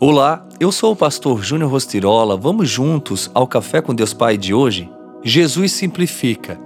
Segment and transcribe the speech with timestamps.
[0.00, 2.36] Olá, eu sou o pastor Júnior Rostirola.
[2.36, 4.88] Vamos juntos ao Café com Deus Pai de hoje?
[5.24, 6.56] Jesus simplifica.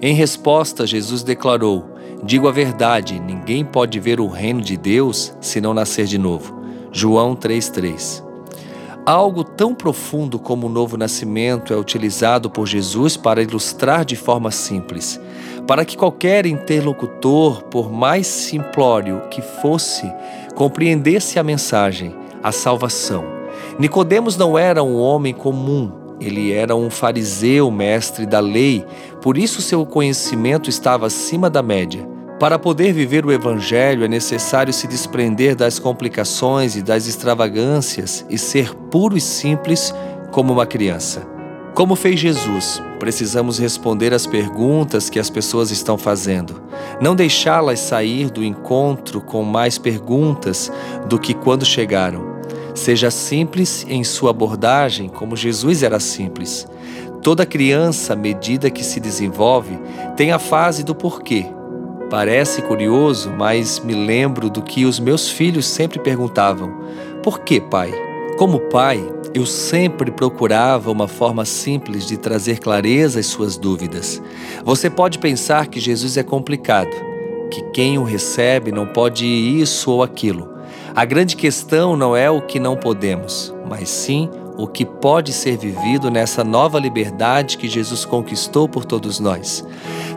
[0.00, 1.84] Em resposta, Jesus declarou:
[2.22, 6.56] Digo a verdade, ninguém pode ver o reino de Deus se não nascer de novo.
[6.92, 8.22] João 3:3.
[9.04, 14.52] Algo tão profundo como o novo nascimento é utilizado por Jesus para ilustrar de forma
[14.52, 15.20] simples,
[15.66, 20.08] para que qualquer interlocutor, por mais simplório que fosse,
[20.54, 23.24] compreendesse a mensagem a salvação.
[23.76, 25.90] Nicodemos não era um homem comum,
[26.20, 28.86] ele era um fariseu, mestre da lei,
[29.20, 32.08] por isso seu conhecimento estava acima da média.
[32.38, 38.38] Para poder viver o Evangelho é necessário se desprender das complicações e das extravagâncias e
[38.38, 39.92] ser puro e simples
[40.30, 41.26] como uma criança.
[41.74, 46.62] Como fez Jesus, precisamos responder às perguntas que as pessoas estão fazendo.
[47.00, 50.70] Não deixá-las sair do encontro com mais perguntas
[51.08, 52.35] do que quando chegaram.
[52.76, 56.68] Seja simples em sua abordagem, como Jesus era simples.
[57.22, 59.78] Toda criança, à medida que se desenvolve,
[60.14, 61.46] tem a fase do porquê.
[62.10, 66.72] Parece curioso, mas me lembro do que os meus filhos sempre perguntavam:
[67.22, 67.92] Por que, pai?
[68.36, 69.02] Como pai,
[69.34, 74.22] eu sempre procurava uma forma simples de trazer clareza às suas dúvidas.
[74.64, 76.94] Você pode pensar que Jesus é complicado,
[77.50, 80.55] que quem o recebe não pode isso ou aquilo.
[80.94, 85.56] A grande questão não é o que não podemos, mas sim o que pode ser
[85.56, 89.64] vivido nessa nova liberdade que Jesus conquistou por todos nós.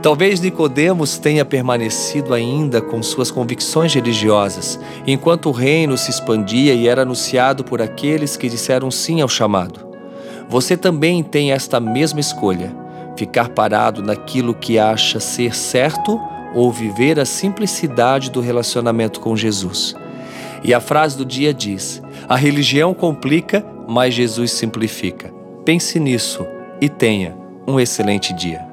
[0.02, 6.88] Talvez Nicodemos tenha permanecido ainda com suas convicções religiosas, enquanto o reino se expandia e
[6.88, 9.86] era anunciado por aqueles que disseram sim ao chamado.
[10.48, 12.74] Você também tem esta mesma escolha:
[13.18, 16.20] ficar parado naquilo que acha ser certo
[16.56, 19.96] ou viver a simplicidade do relacionamento com Jesus.
[20.64, 25.34] E a frase do dia diz: A religião complica, mas Jesus simplifica.
[25.66, 26.46] Pense nisso
[26.82, 27.36] e tenha
[27.68, 28.69] um excelente dia.